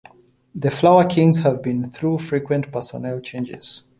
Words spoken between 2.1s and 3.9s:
frequent personnel changes.